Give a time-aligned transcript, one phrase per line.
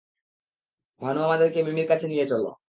[1.01, 2.51] ভানু, আমাদেরকে মিমির কাছে নিয়ে চলো।